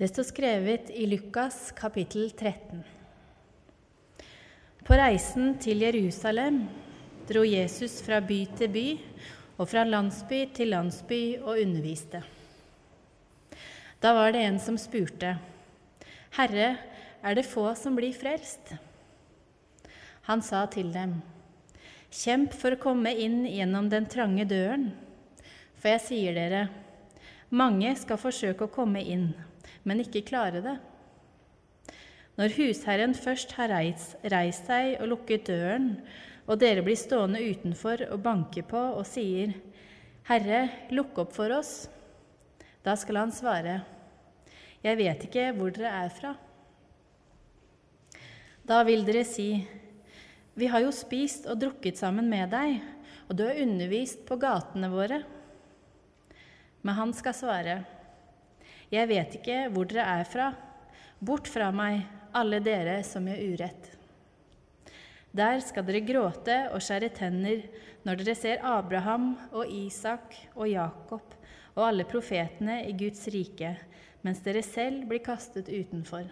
[0.00, 2.78] Det står skrevet i Lukas kapittel 13.
[4.88, 6.62] På reisen til Jerusalem
[7.28, 8.84] dro Jesus fra by til by
[9.58, 12.22] og fra landsby til landsby og underviste.
[14.00, 15.34] Da var det en som spurte,
[16.32, 16.78] 'Herre,
[17.22, 18.72] er det få som blir frelst?'
[20.22, 21.20] Han sa til dem,
[22.10, 24.96] 'Kjemp for å komme inn gjennom den trange døren.'
[25.76, 26.68] For jeg sier dere,
[27.50, 29.34] mange skal forsøke å komme inn,
[29.84, 30.76] men ikke klare det.
[32.40, 35.90] Når husherren først har reist, reist seg og lukket døren,
[36.48, 39.52] og dere blir stående utenfor og banker på og sier,
[40.24, 41.88] 'Herre, lukk opp for oss',
[42.84, 43.82] da skal han svare,
[44.82, 46.36] 'Jeg vet ikke hvor dere er fra'.
[48.64, 49.66] Da vil dere si,
[50.56, 52.80] 'Vi har jo spist og drukket sammen med deg,
[53.28, 55.24] og du har undervist på gatene våre.'
[56.82, 57.84] Men han skal svare,
[58.90, 60.52] 'Jeg vet ikke hvor dere er fra.
[61.22, 62.02] Bort fra meg,
[62.34, 63.90] alle dere som gjør urett.'
[65.30, 67.62] Der skal dere gråte og skjære tenner
[68.02, 71.36] når dere ser Abraham og Isak og Jakob
[71.76, 73.76] og alle profetene i Guds rike,
[74.26, 76.26] mens dere selv blir kastet utenfor.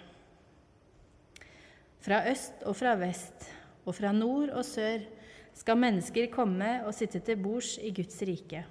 [2.03, 3.47] Fra øst og fra vest
[3.85, 5.07] og fra nord og sør
[5.55, 8.65] skal mennesker komme og sitte til bords i Guds rike.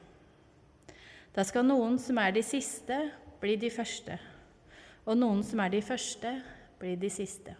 [1.36, 2.98] Da skal noen som er de siste,
[3.42, 4.18] bli de første,
[5.06, 6.34] og noen som er de første,
[6.80, 7.54] blir de siste.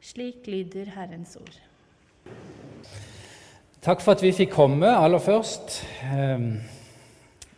[0.00, 1.58] Slik lyder Herrens ord.
[3.82, 5.80] Takk for at vi fikk komme aller først.
[6.10, 6.58] Ehm,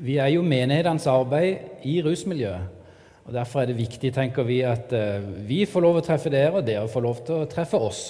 [0.01, 2.77] vi er jo menighetens arbeid i rusmiljøet.
[3.25, 6.61] og Derfor er det viktig tenker vi, at eh, vi får lov å treffe dere,
[6.61, 8.03] og dere får lov til å treffe oss.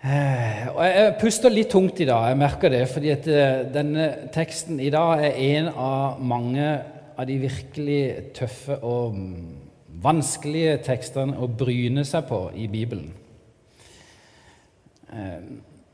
[0.00, 4.06] Eh, og Jeg puster litt tungt i dag, jeg merker det, fordi at eh, denne
[4.32, 6.68] teksten i dag er en av mange
[7.20, 9.18] av de virkelig tøffe og
[10.00, 13.10] vanskelige tekstene å bryne seg på i Bibelen.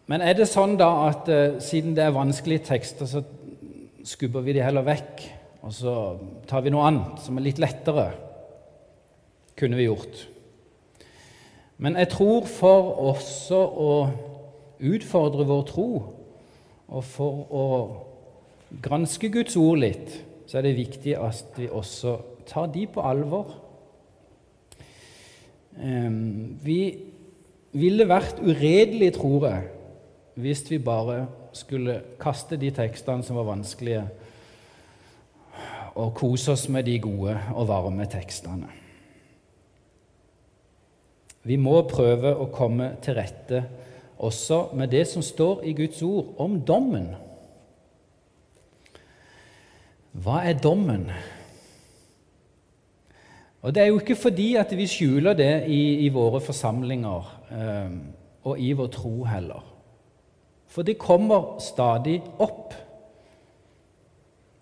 [0.07, 1.27] Men er det sånn da at
[1.65, 3.25] siden det er vanskelige tekster, så
[4.07, 5.25] skubber vi de heller vekk,
[5.67, 5.97] og så
[6.47, 8.11] tar vi noe annet som er litt lettere.
[9.59, 10.27] Kunne vi gjort.
[11.79, 13.91] Men jeg tror for også å
[14.81, 15.91] utfordre vår tro,
[16.87, 17.67] og for å
[18.83, 20.15] granske Guds ord litt,
[20.47, 22.17] så er det viktig at vi også
[22.47, 23.51] tar de på alvor.
[25.77, 26.81] Vi
[27.77, 29.67] ville vært uredelige, tror jeg,
[30.41, 31.27] hvis vi bare
[31.57, 34.07] skulle kaste de tekstene som var vanskelige,
[35.97, 38.69] og kose oss med de gode og varme tekstene.
[41.47, 43.63] Vi må prøve å komme til rette
[44.19, 47.13] også med det som står i Guds ord om dommen.
[50.17, 51.11] Hva er dommen?
[53.63, 57.95] Og Det er jo ikke fordi at vi skjuler det i, i våre forsamlinger eh,
[58.47, 59.63] og i vår tro heller.
[60.71, 62.75] For det kommer stadig opp.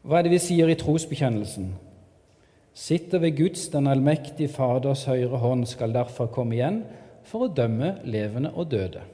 [0.02, 1.68] Hva er det vi sier i trosbekjennelsen?
[2.74, 6.82] Sitter ved Guds, den allmektige Faders høyre hånd, skal derfor komme igjen
[7.24, 9.04] for å dømme levende og døde.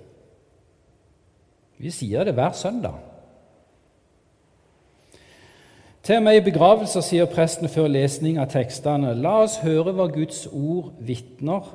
[1.81, 2.97] Vi sier det hver søndag.
[6.03, 10.09] Til og med i begravelser sier presten før lesning av tekstene La oss høre hva
[10.13, 11.69] Guds ord vitner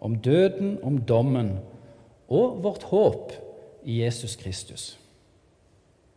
[0.00, 1.58] om døden, om dommen
[2.32, 3.34] og vårt håp
[3.84, 4.94] i Jesus Kristus.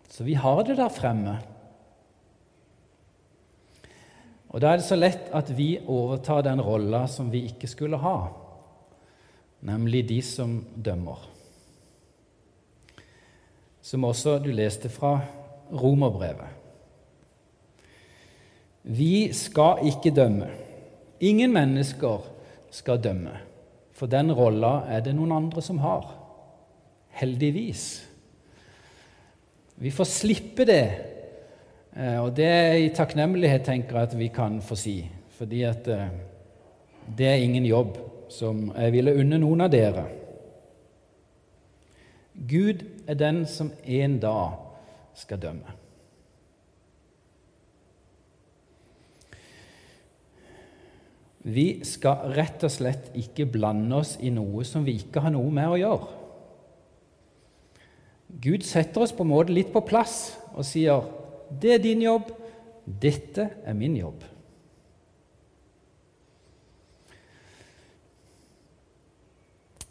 [0.09, 1.39] Så vi har det der fremme.
[4.49, 7.99] Og Da er det så lett at vi overtar den rolla som vi ikke skulle
[8.01, 8.31] ha,
[9.61, 11.19] nemlig de som dømmer.
[13.81, 15.19] Som også du leste fra
[15.69, 16.57] Romerbrevet.
[18.89, 20.49] Vi skal ikke dømme.
[21.19, 22.23] Ingen mennesker
[22.71, 23.35] skal dømme,
[23.93, 26.07] for den rolla er det noen andre som har.
[27.19, 27.85] Heldigvis.
[29.79, 30.83] Vi får slippe det,
[32.21, 34.99] og det er i takknemlighet tenker jeg at vi kan få si.
[35.39, 36.07] Fordi at eh,
[37.17, 37.97] det er ingen jobb
[38.29, 40.05] som jeg ville unne noen av dere.
[42.49, 44.57] Gud er den som en dag
[45.17, 45.75] skal dømme.
[51.49, 55.51] Vi skal rett og slett ikke blande oss i noe som vi ikke har noe
[55.55, 56.09] med å gjøre.
[58.43, 61.07] Gud setter oss på en måte litt på plass og sier
[61.61, 62.31] det er din jobb,
[63.01, 64.23] dette er min jobb.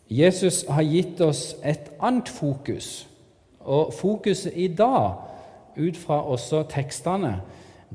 [0.09, 3.09] Jesus har gitt oss et annet fokus,
[3.61, 5.19] og fokuset i dag,
[5.79, 7.41] ut fra også tekstene,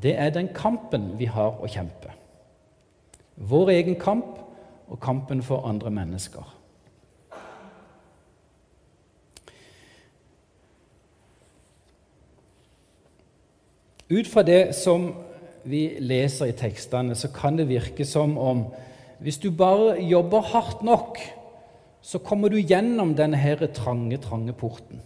[0.01, 2.13] det er den kampen vi har å kjempe.
[3.36, 4.38] Vår egen kamp
[4.88, 6.52] og kampen for andre mennesker.
[14.09, 15.11] Ut fra det som
[15.63, 18.65] vi leser i tekstene, så kan det virke som om
[19.23, 21.19] hvis du bare jobber hardt nok,
[22.03, 25.00] så kommer du gjennom denne her trange, trange porten.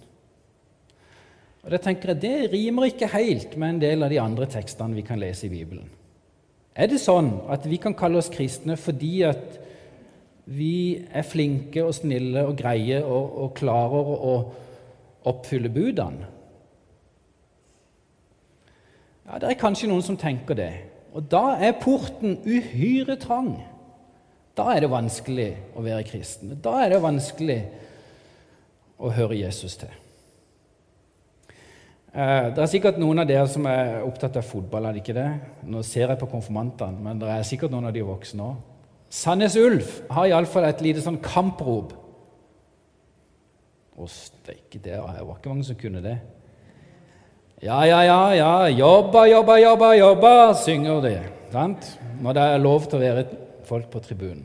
[1.62, 4.96] Og Det tenker jeg, det rimer ikke helt med en del av de andre tekstene
[4.96, 5.90] vi kan lese i Bibelen.
[6.74, 9.58] Er det sånn at vi kan kalle oss kristne fordi at
[10.48, 14.34] vi er flinke og snille og greie og, og klarer å
[15.28, 16.37] oppfylle budene?
[19.28, 20.72] Ja, Det er kanskje noen som tenker det.
[21.14, 23.58] Og da er porten uhyre trang.
[24.58, 26.56] Da er det vanskelig å være kristen.
[26.64, 27.60] Da er det vanskelig
[28.98, 29.92] å høre Jesus til.
[32.18, 34.86] Eh, det er sikkert noen av dere som er opptatt av fotball.
[34.86, 35.30] er det ikke det?
[35.64, 38.56] Nå ser jeg på konfirmantene, men det er sikkert noen av de voksne òg.
[39.10, 41.94] Sandnes Ulf har iallfall et lite sånn kamprop.
[43.98, 46.18] Å, steike, det var ikke mange som kunne det.
[47.58, 51.16] Ja, ja, ja, ja, jobba, jobba, jobba, jobba, synger de.
[51.50, 51.88] Sant?
[52.22, 53.24] Når det er lov til å være
[53.66, 54.44] folk på tribunen.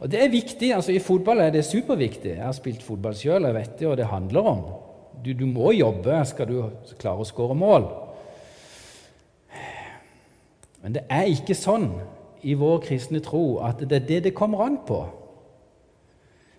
[0.00, 0.72] Og Det er viktig.
[0.74, 2.34] altså I fotball er det superviktig.
[2.34, 4.64] Jeg har spilt fotball sjøl, jeg vet det, og det handler om.
[5.24, 6.58] Du, du må jobbe skal du
[6.98, 7.86] klare å skåre mål.
[10.82, 11.92] Men det er ikke sånn
[12.42, 15.04] i vår kristne tro at det er det det kommer an på.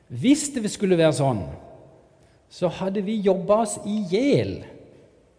[0.08, 1.44] Hvis det skulle være sånn,
[2.48, 4.62] så hadde vi jobba oss i hjel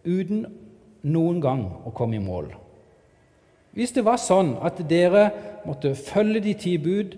[0.05, 0.45] uten
[1.07, 2.51] noen gang å komme i mål.
[3.75, 5.29] Hvis det var sånn at dere
[5.65, 7.15] måtte følge de ti bud,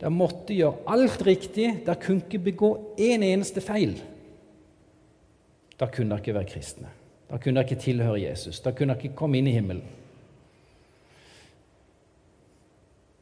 [0.00, 3.98] dere måtte gjøre alt riktig, dere kunne ikke begå en eneste feil,
[5.80, 6.90] da kunne dere ikke være kristne.
[7.30, 8.60] Da kunne dere ikke tilhøre Jesus.
[8.60, 9.84] Da kunne dere ikke komme inn i himmelen.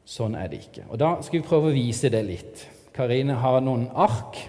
[0.09, 0.87] Sånn er det ikke.
[0.89, 2.63] Og Da skal vi prøve å vise det litt.
[2.95, 4.39] Karine har noen ark.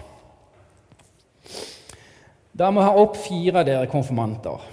[2.51, 4.63] Da må jeg ha opp fire av dere konfirmanter.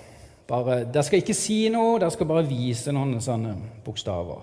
[0.48, 3.52] Bare, dere skal ikke si noe, dere skal bare vise noen sånne
[3.84, 4.40] bokstaver.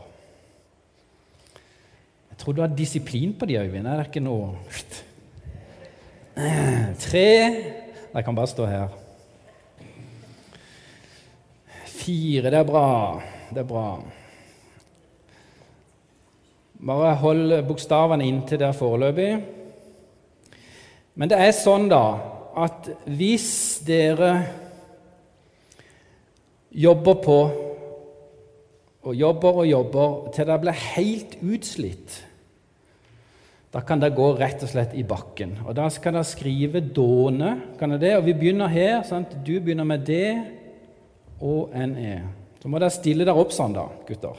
[2.31, 3.87] Jeg tror du har disiplin på de Øyvind.
[3.87, 4.53] Er det ikke noe
[6.99, 7.27] Tre
[8.15, 8.89] Jeg kan bare stå her.
[11.87, 12.51] Fire.
[12.51, 13.21] Det er bra.
[13.49, 13.87] Det er bra.
[16.85, 19.31] Bare hold bokstavene inntil der foreløpig.
[21.15, 22.03] Men det er sånn, da,
[22.55, 24.31] at hvis dere
[26.71, 27.39] jobber på
[29.05, 32.15] og jobber og jobber til dere blir helt utslitt,
[33.75, 35.57] da kan dere gå rett og slett i bakken.
[35.67, 37.77] Og Da skal dere skrive 'dåne'.
[37.77, 38.17] kan det?
[38.17, 39.03] Og Vi begynner her.
[39.03, 39.27] Sant?
[39.45, 40.41] Du begynner med D
[41.41, 42.21] og NE.
[42.61, 44.37] Så må dere stille dere opp sånn, da, gutter.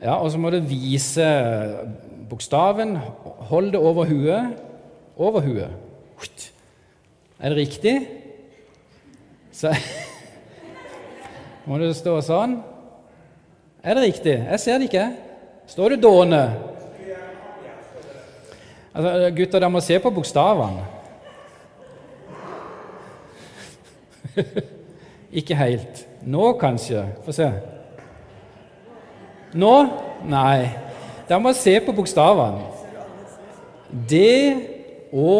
[0.00, 1.26] Ja, Og så må dere vise
[2.28, 2.96] bokstaven.
[3.50, 4.69] Hold det over huet.
[5.16, 6.50] Over huet.
[7.40, 7.94] Er det riktig?
[9.52, 9.72] Så
[11.66, 12.58] må du stå sånn.
[13.80, 14.36] Er det riktig?
[14.36, 15.06] Jeg ser det ikke.
[15.70, 16.44] Står det 'dåne'?
[18.94, 20.84] Altså, gutter, dere må se på bokstavene.
[25.40, 26.06] ikke helt.
[26.26, 27.04] Nå kanskje.
[27.24, 27.46] Få se.
[29.54, 29.74] Nå?
[30.26, 30.68] Nei.
[31.28, 32.66] Dere må se på bokstavene.
[34.10, 34.18] D,
[35.12, 35.34] Å,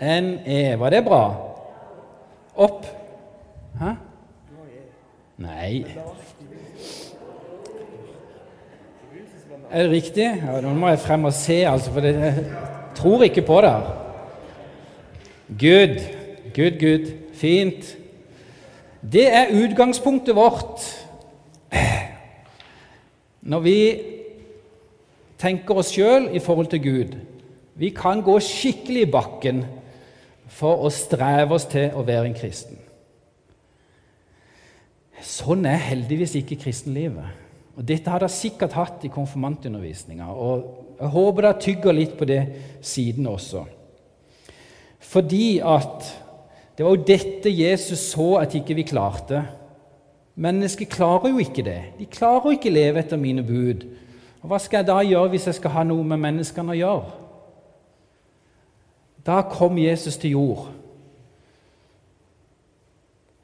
[0.00, 0.76] N, E.
[0.78, 1.22] Var det bra?
[2.56, 2.86] Opp.
[3.80, 3.94] Hæ?
[5.36, 5.84] Nei
[9.70, 10.24] Er det riktig?
[10.24, 12.44] Ja, Nå må jeg frem og se, altså, for jeg
[12.96, 13.74] tror ikke på det.
[15.60, 15.96] Good.
[16.54, 17.10] Good, good.
[17.34, 17.96] Fint.
[19.12, 20.86] Det er utgangspunktet vårt
[23.46, 23.78] når vi
[25.38, 27.12] tenker oss sjøl i forhold til Gud.
[27.76, 29.64] Vi kan gå skikkelig i bakken
[30.48, 32.78] for å streve oss til å være en kristen.
[35.20, 37.44] Sånn er heldigvis ikke kristenlivet.
[37.76, 40.28] Og Dette har dere sikkert hatt i konfirmantundervisninga,
[40.96, 42.40] jeg håper dere tygger litt på det
[42.80, 43.66] siden også.
[45.04, 46.08] Fordi at
[46.76, 49.42] det var jo dette Jesus så at ikke vi klarte.
[50.40, 51.78] Mennesker klarer jo ikke det.
[51.98, 53.84] De klarer jo ikke leve etter mine bud.
[54.40, 57.25] Og Hva skal jeg da gjøre hvis jeg skal ha noe med menneskene å gjøre?
[59.26, 60.68] Da kom Jesus til jord.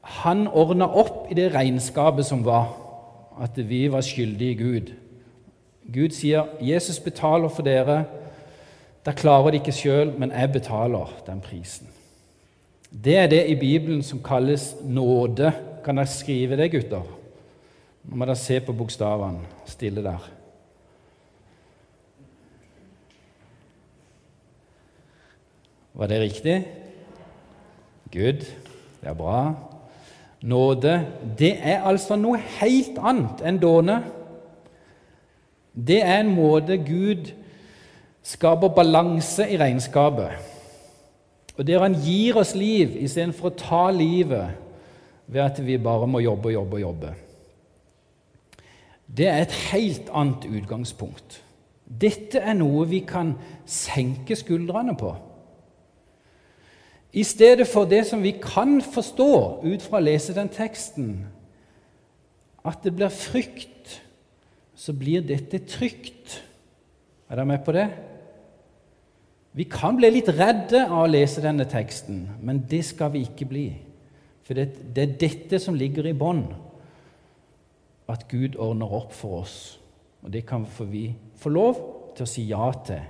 [0.01, 2.71] Han ordna opp i det regnskapet som var,
[3.41, 4.93] at vi var skyldige Gud.
[5.93, 8.05] Gud sier, 'Jesus betaler for dere.'
[9.05, 11.87] Da klarer de ikke sjøl, men jeg betaler den prisen.
[13.03, 15.51] Det er det i Bibelen som kalles nåde
[15.83, 17.03] kan dere skrive det, gutter?
[18.03, 20.29] Nå må dere se på bokstavene stille der.
[25.93, 26.67] Var det riktig?
[28.11, 28.45] Good.
[29.01, 29.53] Det er bra.
[30.41, 31.07] Nåde,
[31.39, 34.01] det er altså noe helt annet enn dåne.
[35.73, 37.31] Det er en måte Gud
[38.23, 40.35] skaper balanse i regnskapet.
[41.57, 44.59] Og der han gir oss liv istedenfor å ta livet
[45.27, 47.13] ved at vi bare må jobbe og jobbe og jobbe.
[49.17, 51.37] Det er et helt annet utgangspunkt.
[51.85, 53.35] Dette er noe vi kan
[53.69, 55.11] senke skuldrene på.
[57.13, 61.11] I stedet for det som vi kan forstå ut fra å lese den teksten,
[62.65, 63.99] at det blir frykt,
[64.73, 66.39] så blir dette trygt.
[67.29, 67.85] Er dere med på det?
[69.53, 73.49] Vi kan bli litt redde av å lese denne teksten, men det skal vi ikke
[73.51, 73.67] bli.
[74.43, 76.47] For det, det er dette som ligger i bånn,
[78.09, 79.57] at Gud ordner opp for oss.
[80.25, 81.77] Og det kan vi få lov
[82.17, 83.05] til å si ja til.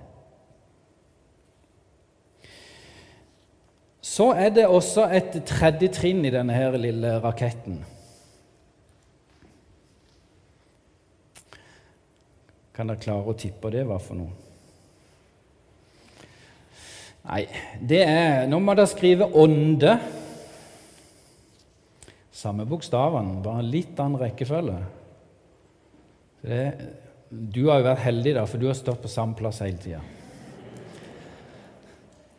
[4.03, 7.77] Så er det også et tredje trinn i denne her lille raketten.
[12.73, 14.33] Kan dere klare å tippe det hva for noe?
[17.23, 17.45] Nei,
[17.79, 19.95] det er Nå må dere skrive 'ånde'.
[22.33, 24.81] Samme bokstavene, bare litt annen rekkefølge.
[26.43, 26.63] Det,
[27.29, 30.01] du har jo vært heldig, da, for du har stått på samme plass hele tida.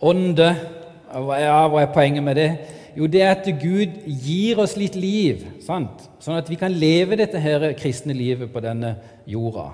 [0.04, 0.84] Ånde.
[1.14, 2.49] Ja, hva er poenget med det?
[2.97, 6.09] Jo, det er at Gud gir oss litt liv, sant?
[6.23, 8.97] sånn at vi kan leve dette her kristne livet på denne
[9.30, 9.68] jorda.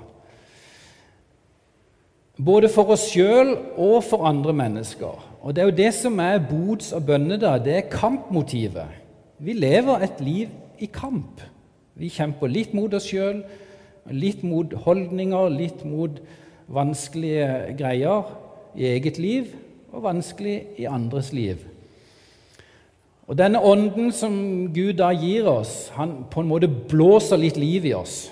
[2.41, 5.17] Både for oss sjøl og for andre mennesker.
[5.41, 7.65] Og Det er jo det som er bods- og bønnedag.
[7.65, 8.89] Det er kampmotivet.
[9.39, 11.41] Vi lever et liv i kamp.
[11.97, 13.43] Vi kjemper litt mot oss sjøl,
[14.11, 16.21] litt mot holdninger, litt mot
[16.69, 18.29] vanskelige greier
[18.77, 19.53] i eget liv
[19.91, 21.63] og vanskelig i andres liv.
[23.31, 24.35] Og Denne ånden som
[24.75, 28.25] Gud da gir oss, han på en måte blåser litt liv i oss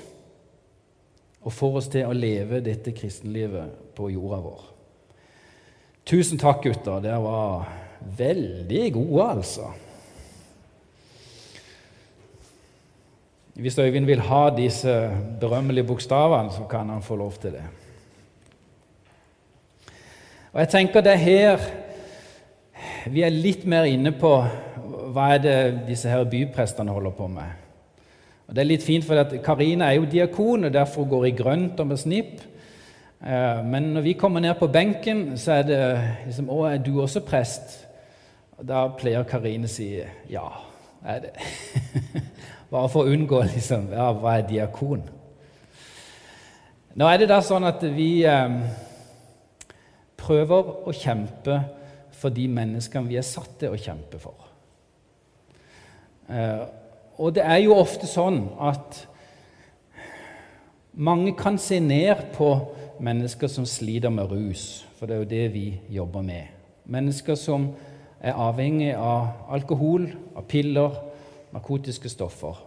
[1.38, 4.64] og får oss til å leve dette kristenlivet på jorda vår.
[6.08, 7.02] Tusen takk, gutter.
[7.04, 7.68] Dere var
[8.18, 9.70] veldig gode, altså.
[13.58, 14.92] Hvis Øyvind vil ha disse
[15.40, 17.64] berømmelige bokstavene, så kan han få lov til det.
[20.58, 21.60] Og jeg tenker det er her
[23.14, 24.32] vi er litt mer inne på
[25.14, 27.52] hva er det disse her byprestene holder på med.
[28.48, 31.78] Og Det er litt fint, for Karina er jo diakon og derfor går i grønt
[31.78, 32.42] og med snipp.
[33.22, 35.78] Eh, men når vi kommer ned på benken, så er det
[36.26, 37.86] liksom 'Å, er du også prest?'
[38.58, 40.48] Og Da pleier Karine å si 'ja,
[41.06, 41.38] er det'.
[42.70, 45.02] Bare for å unngå liksom Ja, hva er diakon?
[46.94, 48.50] Nå er det da sånn at vi eh,
[50.18, 51.60] prøver å kjempe
[52.18, 54.48] for de menneskene vi er satt til å kjempe for.
[56.28, 56.64] Eh,
[57.18, 59.04] og det er jo ofte sånn at
[60.98, 62.50] mange kan se ned på
[63.02, 66.50] mennesker som sliter med rus, for det er jo det vi jobber med.
[66.90, 67.70] Mennesker som
[68.18, 70.96] er avhengig av alkohol, av piller,
[71.54, 72.64] narkotiske stoffer.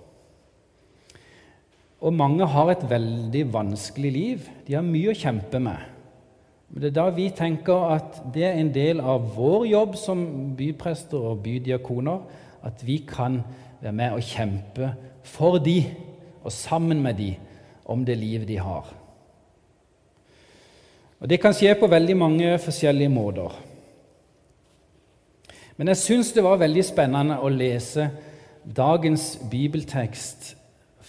[2.01, 4.47] Og mange har et veldig vanskelig liv.
[4.65, 5.90] De har mye å kjempe med.
[6.71, 10.21] Men det er da vi tenker at det er en del av vår jobb som
[10.55, 12.21] byprester og bydiakoner
[12.63, 13.41] at vi kan
[13.81, 14.93] være med og kjempe
[15.27, 15.83] for de,
[16.43, 17.35] og sammen med de,
[17.85, 18.87] om det livet de har.
[21.21, 23.51] Og Det kan skje på veldig mange forskjellige måter.
[25.77, 28.07] Men jeg syns det var veldig spennende å lese
[28.65, 30.55] dagens bibeltekst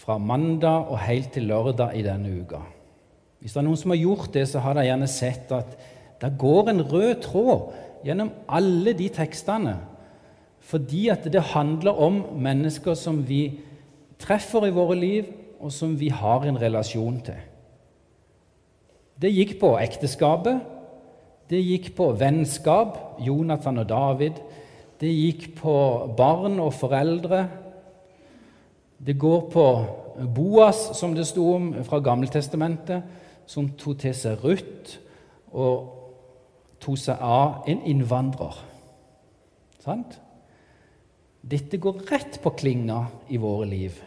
[0.02, 2.60] fra mandag og helt til lørdag i denne uka.
[3.42, 5.74] Hvis det er noen som har gjort det, så har de gjerne sett at
[6.22, 7.72] det går en rød tråd
[8.06, 9.80] gjennom alle de tekstene
[10.62, 13.58] fordi at det handler om mennesker som vi
[14.22, 15.26] treffer i våre liv,
[15.58, 17.40] og som vi har en relasjon til.
[19.18, 20.62] Det gikk på ekteskapet,
[21.50, 24.38] det gikk på vennskap, Jonathan og David.
[25.02, 25.74] Det gikk på
[26.16, 27.42] barn og foreldre.
[29.02, 29.66] Det går på
[30.34, 33.02] Boas, som det sto om fra Gammeltestamentet,
[33.46, 34.98] som tok til seg Ruth
[35.52, 35.88] og
[36.82, 38.58] tok seg av en innvandrer.
[39.82, 40.18] Sant?
[41.42, 43.00] Dette går rett på klinga
[43.34, 43.98] i våre liv.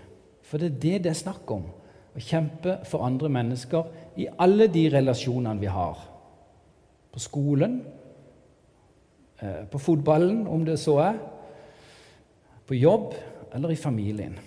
[0.45, 1.65] For det er det det er snakk om.
[2.15, 3.89] Å kjempe for andre mennesker
[4.23, 5.99] i alle de relasjonene vi har.
[7.11, 7.81] På skolen,
[9.41, 11.19] eh, på fotballen, om det så er.
[12.67, 13.13] På jobb
[13.53, 14.39] eller i familien.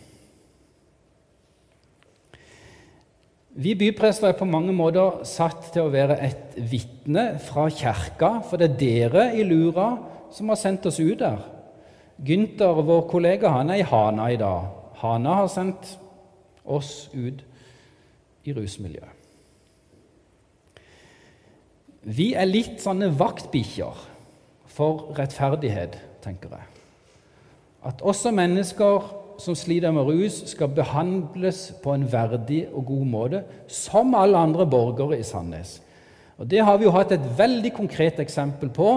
[3.59, 8.61] Vi byprester er på mange måter satt til å være et vitne fra kirka, for
[8.61, 9.89] det er dere i Lura
[10.31, 11.41] som har sendt oss ut der.
[12.23, 14.69] Gynter, vår kollega, han er i Hana i dag.
[15.03, 15.91] Hana har sendt
[16.63, 17.43] oss ut
[18.47, 19.15] i rusmiljøet.
[22.09, 24.07] Vi er litt sånne vaktbikkjer
[24.71, 26.85] for rettferdighet, tenker jeg.
[27.91, 33.43] At også mennesker som sliter med rus, skal behandles på en verdig og god måte,
[33.71, 35.79] som alle andre borgere i Sandnes.
[36.39, 38.91] Og Det har vi jo hatt et veldig konkret eksempel på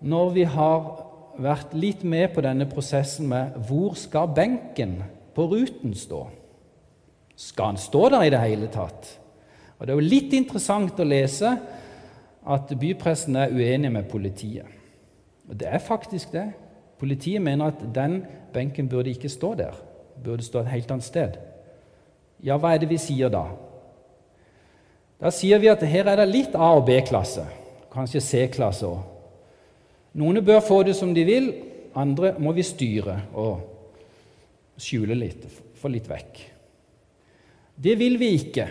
[0.00, 1.04] når vi har
[1.38, 4.98] vært litt med på denne prosessen med hvor skal benken
[5.34, 6.24] på Ruten stå?
[7.38, 9.12] Skal han stå der i det hele tatt?
[9.78, 11.52] Og Det er jo litt interessant å lese
[12.48, 14.66] at bypressen er uenig med politiet.
[15.48, 16.48] Og det er faktisk det.
[16.98, 19.76] Politiet mener at den benken burde ikke stå der,
[20.24, 21.38] burde stå et helt annet sted.
[22.42, 23.44] Ja, hva er det vi sier da?
[25.18, 27.46] Da sier vi at her er det litt A- og B-klasse,
[27.92, 29.00] kanskje C-klasse òg.
[30.18, 31.48] Noen bør få det som de vil,
[31.98, 35.44] andre må vi styre og skjule litt,
[35.78, 36.40] få litt vekk.
[37.78, 38.66] Det vil vi ikke.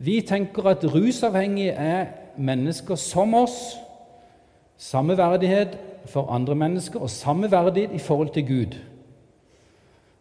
[0.00, 2.06] Vi tenker at rusavhengige er
[2.40, 3.76] mennesker som oss.
[4.80, 5.76] Samme verdighet
[6.06, 8.78] for andre mennesker og samme verdighet i forhold til Gud.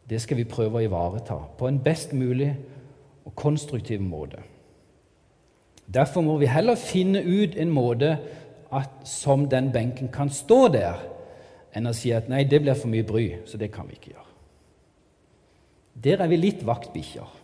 [0.10, 2.54] Det skal vi prøve å ivareta på en best mulig
[3.26, 4.42] og konstruktiv måte.
[5.94, 8.18] Derfor må vi heller finne ut en måte
[8.72, 11.02] at, som den benken kan stå der,
[11.74, 14.14] enn å si at nei, det blir for mye bry, så det kan vi ikke
[14.14, 14.26] gjøre.
[16.04, 17.38] Der er vi litt vaktbikkjer.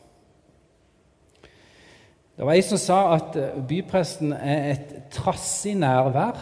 [2.35, 6.39] Det var ei som sa at eh, bypresten er et trassig nærvær.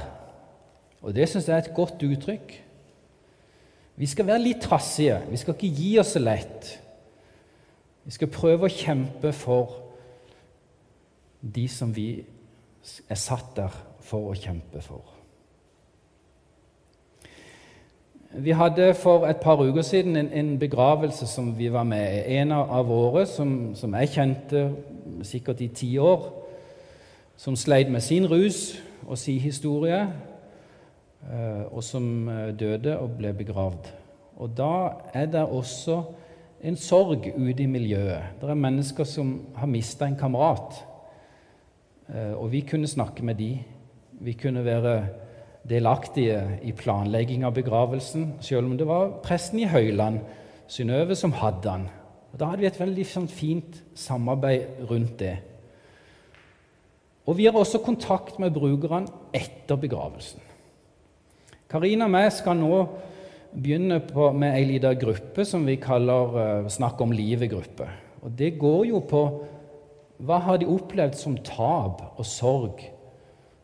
[1.03, 2.53] Og det syns jeg er et godt uttrykk.
[3.95, 5.19] Vi skal være litt trassige.
[5.29, 6.69] Vi skal ikke gi oss lett.
[8.03, 9.79] Vi skal prøve å kjempe for
[11.43, 12.07] de som vi
[13.09, 15.03] er satt der for å kjempe for.
[18.33, 22.39] Vi hadde for et par uker siden en, en begravelse som vi var med i.
[22.39, 24.63] En av våre som, som jeg kjente
[25.21, 26.31] sikkert i ti år,
[27.37, 30.07] som sleit med sin rus og sin historie,
[31.71, 33.89] og som eh, døde og ble begravd.
[34.37, 34.73] Og Da
[35.13, 36.01] er det også
[36.63, 38.39] en sorg ute i miljøet.
[38.41, 40.79] Det er mennesker som har mista en kamerat.
[42.09, 43.57] Eh, og vi kunne snakke med de.
[44.23, 45.07] Vi kunne være
[45.69, 50.19] delaktige i planlegging av begravelsen, selv om det var presten i Høyland,
[50.67, 51.89] Synnøve, som hadde han.
[52.33, 55.37] Og Da hadde vi et veldig sånn, fint samarbeid rundt det.
[57.27, 60.41] Og vi har også kontakt med brukerne etter begravelsen.
[61.73, 62.75] Karina og jeg skal nå
[63.53, 67.87] begynne på, med ei lita gruppe som vi kaller uh, Snakk om livet-gruppe.
[68.21, 69.21] Og Det går jo på
[70.23, 72.83] hva har de opplevd som tap og sorg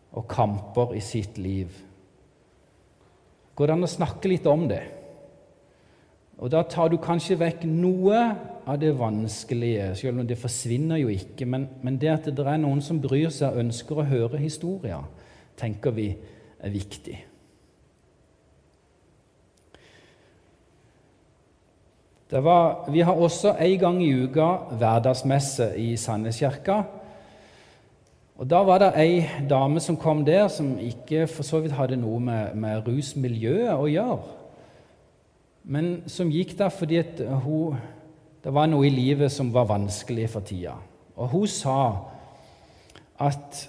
[0.10, 1.70] og kamper i sitt liv.
[3.54, 4.82] Går det an å snakke litt om det?
[6.42, 8.26] Og Da tar du kanskje vekk noe
[8.66, 11.46] av det vanskelige, selv om det forsvinner jo ikke.
[11.46, 15.06] Men, men det at det er noen som bryr seg og ønsker å høre historier,
[15.62, 16.16] tenker vi
[16.58, 17.29] er viktig.
[22.32, 26.84] Var, vi har også en gang i uka hverdagsmesse i Sandneskirka.
[28.38, 31.98] Og Da var det ei dame som kom der, som ikke for så vidt hadde
[32.00, 34.20] noe med, med rusmiljøet å gjøre,
[35.64, 37.02] men som gikk der fordi
[37.44, 37.76] hun,
[38.44, 40.78] det var noe i livet som var vanskelig for tida.
[41.20, 41.80] Og hun sa
[43.20, 43.66] at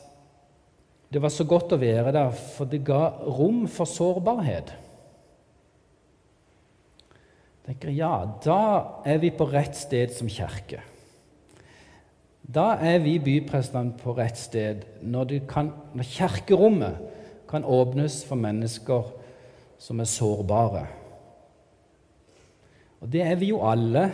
[1.10, 4.70] det var så godt å være der, for det ga rom for sårbarhet.
[7.70, 10.80] Tenker, Ja, da er vi på rett sted som kirke.
[12.42, 16.98] Da er vi byprestene på rett sted når, kan, når kirkerommet
[17.46, 19.14] kan åpnes for mennesker
[19.78, 20.84] som er sårbare.
[22.98, 24.08] Og det er vi jo alle.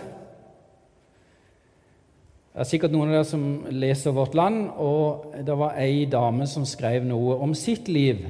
[2.52, 6.44] Det er sikkert noen av dere som leser Vårt Land, og det var ei dame
[6.44, 8.20] som skrev noe om sitt liv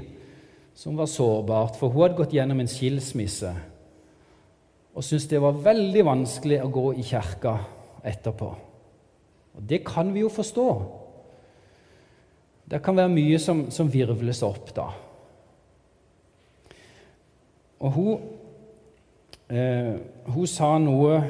[0.79, 3.57] som var sårbart, for hun hadde gått gjennom en skilsmisse
[4.97, 7.59] og syntes det var veldig vanskelig å gå i kirka
[8.07, 8.49] etterpå.
[9.57, 10.69] Og Det kan vi jo forstå.
[12.67, 14.87] Det kan være mye som, som virvles opp da.
[17.85, 18.25] Og hun,
[19.53, 19.93] eh,
[20.33, 21.21] hun sa noe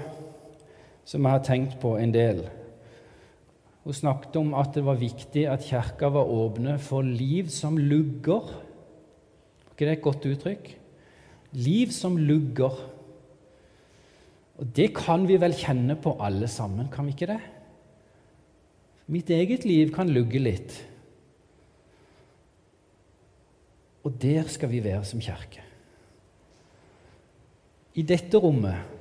[1.07, 2.47] som jeg har tenkt på en del.
[3.85, 8.47] Hun snakket om at det var viktig at kirka var åpne for liv som lugger.
[8.47, 10.71] Er ikke det et godt uttrykk?
[11.53, 12.96] Liv som lugger.
[14.57, 17.41] Og det kan vi vel kjenne på alle sammen, kan vi ikke det?
[19.13, 20.75] Mitt eget liv kan lugge litt.
[24.07, 25.63] Og der skal vi være som kirke.
[27.97, 28.95] I dette rommet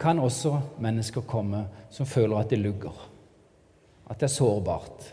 [0.00, 2.94] kan også mennesker komme som føler at det lugger,
[4.10, 5.10] at det er sårbart,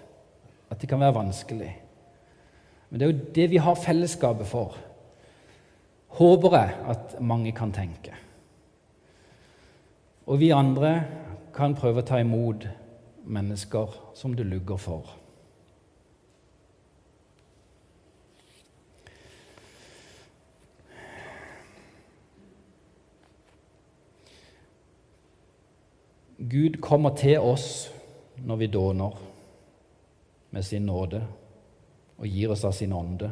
[0.69, 1.71] at det kan være vanskelig.
[2.89, 4.77] Men det er jo det vi har fellesskapet for,
[6.19, 8.15] håper jeg at mange kan tenke.
[10.27, 10.91] Og vi andre
[11.55, 12.65] kan prøve å ta imot
[13.23, 15.13] mennesker som det lugger for.
[26.37, 27.87] Gud kommer til oss
[28.43, 29.15] når vi dåner
[30.51, 31.23] med sin nåde
[32.17, 33.31] og gir oss av sin ånde,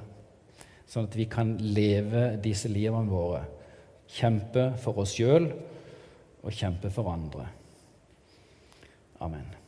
[0.88, 3.46] sånn at vi kan leve disse livene våre,
[4.16, 5.48] kjempe for oss sjøl
[6.46, 7.48] og kjempe for andre.
[9.26, 9.65] Amen.